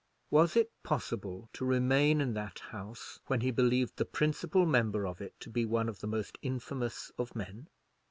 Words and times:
Was 0.31 0.55
it 0.55 0.71
possible 0.81 1.47
to 1.53 1.63
remain 1.63 2.21
in 2.21 2.33
that 2.33 2.57
house 2.57 3.19
when 3.27 3.41
he 3.41 3.51
believed 3.51 3.97
the 3.97 4.03
principal 4.03 4.65
member 4.65 5.05
of 5.05 5.21
it 5.21 5.39
to 5.41 5.49
be 5.51 5.63
one 5.63 5.87
of 5.87 5.99
the 5.99 6.07
most 6.07 6.39
infamous 6.41 7.11
of 7.19 7.35
men? 7.35 7.67